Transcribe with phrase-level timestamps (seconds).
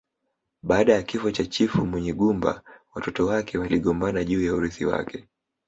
[0.63, 2.61] Baada ya kifo cha chifu Munyigumba
[2.93, 5.27] watoto wake waligombana juu ya urithi wake